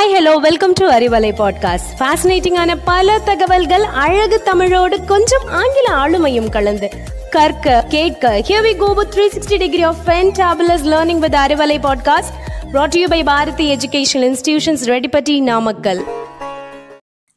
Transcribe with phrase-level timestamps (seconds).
[0.00, 6.88] Hi hello welcome to Arivalai podcast ஃபேசினேட்டிங்கான பல தகவல்கள் அழகு தமிழோடு கொஞ்சம் ஆங்கில ஆளுமையும் கலந்து
[7.30, 12.32] கற்க கேட்க here we go with 360 degree of fantabulous learning with Arivalai podcast
[12.72, 16.04] brought you by Bharathi educational institutions Reddipatti Namakkal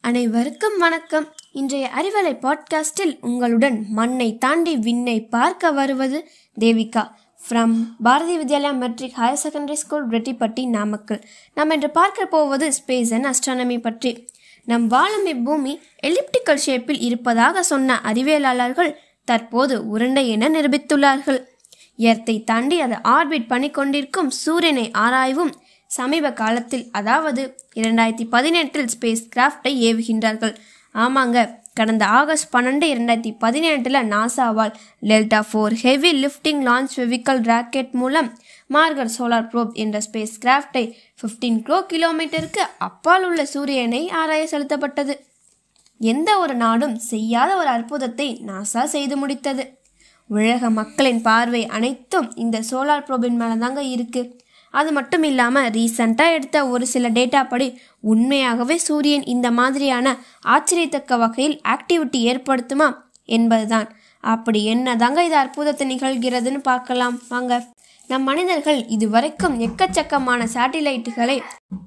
[0.00, 1.32] அனைவருக்கும் வணக்கம்.
[1.52, 6.28] இன்றைய அறிவலை பாட்காஸ்டில் உங்களுடன் மண்ணை தாண்டி விண்ணை பார்க்க வருவது
[6.60, 7.04] Devika.
[7.40, 7.74] From
[8.04, 11.20] Bharathi Vidyalaya matric higher secondary school Reddipatti Namakkal
[11.56, 14.10] நாம் இன்று பார்க்க போவது ஸ்பேஸ் அண்ட் அஸ்ட்ரானமி பற்றி.
[14.68, 15.72] நம் வாழும் இப்பூமி
[16.08, 18.90] எலிப்டிக்கல் ஷேப்பில் இருப்பதாக சொன்ன அறிவியலாளர்கள்
[19.28, 21.40] தற்போது உருண்டை என நிரூபித்துள்ளார்கள்.
[22.08, 25.52] எர்த்தை தாண்டி அது ஆர்பிட் பண்ணிக்கொண்டிருக்கும் சூரியனை ஆராய்வும்
[25.90, 27.42] சமீப காலத்தில் அதாவது
[27.80, 30.54] இரண்டாயிரத்தி பதினெட்டில் ஸ்பேஸ் கிராஃப்டை ஏவுகின்றார்கள்.
[30.94, 31.38] ஆமாங்க
[31.78, 34.72] கடந்த ஆகஸ்ட் பன்னெண்டு இரண்டாயிரத்தி பதினெட்டில் நாசாவால்
[35.08, 38.28] Delta four heavy lifting launch vehicle rocket மூலம்
[38.70, 40.84] மார்கர் சோலார் ப்ரோப் என்ற ஸ்பேஸ் கிராஃப்டை
[41.20, 45.16] ஃபிஃப்டீன் கிலோ கிலோமீட்டருக்கு அப்பால் உள்ள சூரியனை ஆராய செலுத்தப்பட்டது.
[46.00, 49.64] எந்த ஒரு நாடும் செய்யாத ஒரு அற்புதத்தை நாசா செய்து முடித்தது.
[50.30, 54.30] உலக மக்களின் பார்வை அனைத்தும் இந்த சோலார் ப்ரோபின் மேலே தாங்க இருக்குது
[54.70, 57.68] அது மட்டும் இல்லாமல் ரீசண்டாக எடுத்த ஒரு சில டேட்டா படி
[58.00, 60.16] உண்மையாகவே சூரியன் இந்த மாதிரியான
[60.46, 62.88] ஆச்சரியத்தக்க வகையில் ஆக்டிவிட்டி ஏற்படுத்துமா
[63.24, 63.88] என்பதுதான்.
[64.20, 67.20] அப்படி என்னதாங்க இது அற்புதத்தை நிகழ்கிறதுன்னு பார்க்கலாம்.
[67.28, 67.66] வாங்க.
[68.06, 71.36] நம் மனிதர்கள் இதுவரைக்கும் எக்கச்சக்கமான சேட்டிலைட்டுகளை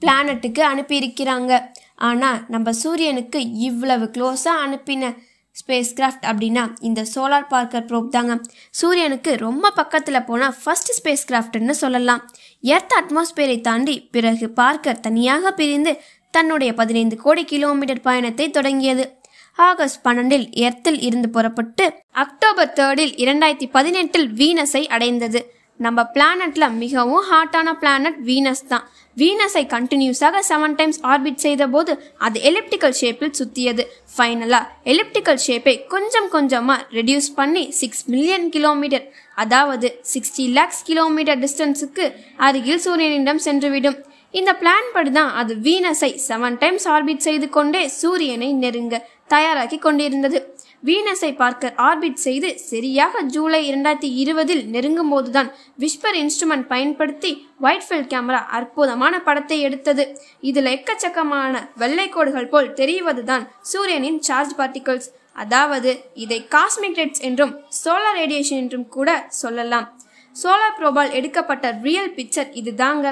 [0.00, 1.52] பிளானட்டுக்கு அனுப்பியிருக்கிறாங்க.
[1.94, 5.12] ஆனால் நம்ம சூரியனுக்கு இவ்வளவு க்ளோஸாக அனுப்பின
[5.60, 8.40] ஸ்பேஸ் கிராஃப்ட் அப்படின்னா இந்த சோலார் பார்க்கர் ப்ரோப் தாங்க.
[8.70, 12.22] சூரியனுக்கு ரொம்ப பக்கத்தில் போனால் ஃபர்ஸ்ட் ஸ்பேஸ் கிராஃப்ட்னு சொல்லலாம்
[12.60, 19.18] எர்த் அட்மாஸ்பியரை தாண்டி பிறகு பார்க்கர் தனியாக பிரிந்து தன்னுடைய பதினைந்து கோடி கிலோமீட்டர் பயணத்தை தொடங்கியது.
[19.52, 25.40] ஆகஸ்ட் பன்னெண்டில் எர்த்தில் இருந்து புறப்பட்டு அக்டோபர் தேர்டில் இரண்டாயிரத்தி பதினெட்டில் வீனஸை அடைந்தது.
[25.84, 28.84] நம்ம பிளானட்ல மிகவும் ஹாட்டான பிளானட் வீனஸ் தான்.
[29.20, 31.92] வீனஸை கண்டினியூஸாக செவன் டைம்ஸ் ஆர்பிட் செய்த போது
[32.26, 33.84] அது எலிப்டிக்கல் ஷேப்பில் சுத்தியது.
[34.14, 34.60] ஃபைனலா
[34.92, 39.06] எலிப்டிக்கல் ஷேப்பை கொஞ்சம் கொஞ்சமா ரெடியூஸ் பண்ணி சிக்ஸ் மில்லியன் கிலோமீட்டர்
[39.44, 42.06] அதாவது சிக்ஸ்டி லேக்ஸ் கிலோமீட்டர் டிஸ்டன்ஸுக்கு
[42.48, 43.98] அருகில் சூரியனிடம் சென்றுவிடும்.
[44.38, 48.96] இந்த பிளான் படி தான் அது வீனஸை செவன் டைம்ஸ் ஆர்பிட் செய்து கொண்டே சூரியனை நெருங்க
[49.34, 50.38] தயாராக்கி கொண்டிருந்தது.
[50.82, 55.48] வீனஸை பார்க்கர் ஆர்பிட் செய்து சரியாக ஜூலை இரண்டாயிரத்தி இருபதில் நெருங்கும் போதுதான்
[55.78, 57.30] விஸ்பர் இன்ஸ்ட்ருமெண்ட் பயன்படுத்தி
[57.62, 60.04] ஒயிட்ஃபீல்ட் கேமரா அற்புதமான படத்தை எடுத்தது.
[60.40, 65.90] இதில் எக்கச்சக்கமான வெள்ளை கோடுகள் போல் தெரிவதுதான் சூரியனின் சார்ஜ் பார்ட்டிகல்ஸ் அதாவது
[66.24, 69.10] இதை காஸ்மிக் ரெட்ஸ் என்றும் சோலார் ரேடியேஷன் என்றும் கூட
[69.42, 69.88] சொல்லலாம்.
[70.36, 73.06] சோலார் ப்ரோபால் எடுக்கப்பட்ட ரியல் பிக்சர் இதுதாங்க.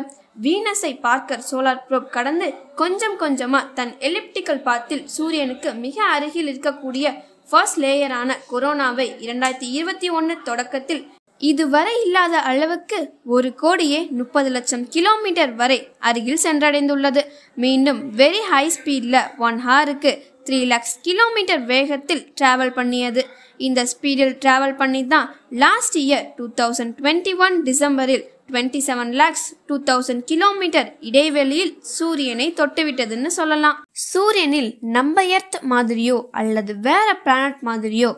[0.45, 2.47] வீனஸை பார்க்கர் சோலார் ப்ரோப் கடந்து
[2.81, 7.07] கொஞ்சம் கொஞ்சமாக தன் எலிப்டிக்கல் பாத்தில் சூரியனுக்கு மிக அருகில் இருக்கக்கூடிய
[7.49, 11.03] ஃபர்ஸ்ட் லேயரான கொரோனாவை இரண்டாயிரத்தி இருபத்தி ஒன்று தொடக்கத்தில்
[11.41, 17.23] இதுவரை இல்லாத அளவுக்கு ஒரு கோடியே முப்பது லட்சம் கிலோமீட்டர் வரை அருகில் சென்றடைந்துள்ளது.
[17.55, 20.13] மீண்டும் வெரி ஹை ஸ்பீடில் ஒன் ஹாருக்கு
[20.45, 23.23] த்ரீ லேக்ஸ் கிலோமீட்டர் வேகத்தில் டிராவல் பண்ணியது.
[23.57, 25.29] இந்த ஸ்பீடில் டிராவல் பண்ணி தான்
[25.65, 32.47] last year two thousand twenty one டிசம்பரில் twenty seven lakhs two thousand kilometre இடைவெளியில் சூரியனை
[32.59, 33.79] தொட்டுவிட்டதுன்னு சொல்லலாம்.
[34.11, 38.11] சூரியனில் நம்ம எர்த் மாதிரியோ அல்லது வேற பிளானட் மாதிரியோ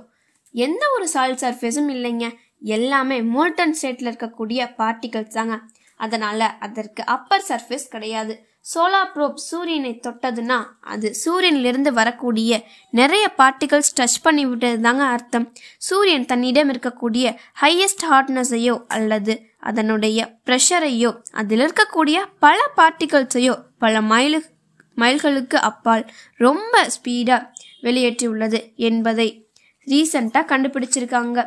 [0.64, 2.28] எந்த ஒரு சால் சர்ஃபேஸும் இல்லைங்க.
[2.76, 5.56] எல்லாமே மோல்டன் ஸ்டேட்ல இருக்கக்கூடிய பார்ட்டிகல்ஸ் தாங்க.
[5.96, 8.34] அதனால அதற்கு அப்பர் சர்ஃபேஸ் கிடையாது.
[8.74, 10.56] சோலார் ப்ரோப் சூரியனை தொட்டதுன்னா
[10.92, 12.60] அது சூரியனிலிருந்து வரக்கூடிய
[12.90, 15.46] நிறைய பார்ட்டிகல்ஸ் டச் பண்ணி விட்டது தாங்க அர்த்தம்.
[15.88, 19.34] சூரியன் தன்னிடம் இருக்கக்கூடிய ஹையஸ்ட் ஹாட்னஸையோ அல்லது
[19.70, 20.18] அதனுடைய
[20.48, 21.10] ப்ரெஷரையோ
[21.40, 23.54] அதில் இருக்கக்கூடிய பல பார்ட்டிகல்ஸையோ
[23.84, 24.40] பல மைலு
[24.96, 26.04] மைல்களுக்கு அப்பால்
[26.44, 27.48] ரொம்ப ஸ்பீடாக
[27.86, 29.28] வெளியேற்றியுள்ளது என்பதை
[29.86, 31.38] ரீசண்டாக கண்டுபிடிச்சிருக்காங்க.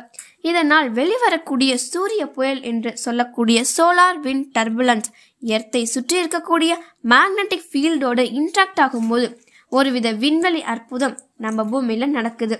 [0.50, 5.08] இதனால் வெளிவரக்கூடிய சூரிய புயல் என்று சொல்லக்கூடிய சோலார் விண்ட் டர்புலன்ஸ்
[5.42, 6.72] எர்த்தை சுற்றி இருக்கக்கூடிய
[7.12, 9.26] மேக்னட்டிக் ஃபீல்டோடு இன்ட்ராக்ட் ஆகும்போது
[9.72, 12.56] ஒருவித விண்வெளி அற்புதம் நம்ம பூமியில் நடக்குது.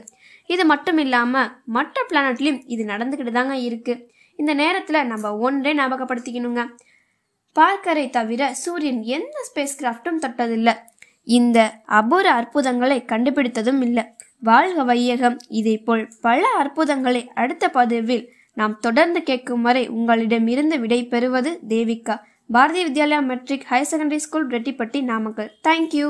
[0.54, 4.02] இது மட்டும் இல்லாமல் மற்ற பிளானட்லேயும் இது நடந்துக்கிட்டு தாங்க இருக்குது
[4.40, 6.62] இந்த நேரத்தில் நம்ம ஒன்றே ஞாபகப்படுத்திக்கணுங்க.
[7.56, 10.74] பார்க்கரை தவிர சூரியன் எந்த ஸ்பேஸ் கிராஃப்டும் தொட்டதில்லை.
[11.38, 11.58] இந்த
[11.98, 14.04] அபூர அற்புதங்களை கண்டுபிடித்ததும் இல்லை.
[14.48, 15.36] வாழ்க வையகம்.
[15.60, 18.24] இதேபோல் பல அற்புதங்களை அடுத்த பதிவில்
[18.60, 22.16] நாம் தொடர்ந்து கேட்கும் வரை உங்களிடமிருந்து விடை பெறுவது Devika.
[22.56, 25.52] Bharatiya Vidyalaya matric higher secondary school Reddipatti Namakkal.
[25.68, 26.08] Thank you